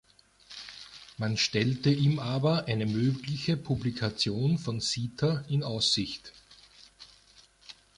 [1.19, 6.33] Man stellte ihm aber eine mögliche Publikation von "Sita" in Aussicht.